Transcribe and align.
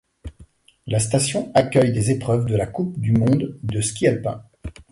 La 0.87 0.97
station 0.97 1.51
accueille 1.53 1.91
des 1.93 2.09
épreuves 2.09 2.47
de 2.47 2.55
la 2.55 2.65
Coupe 2.65 2.99
du 2.99 3.11
monde 3.11 3.59
de 3.61 3.81
ski 3.81 4.07
alpin. 4.07 4.43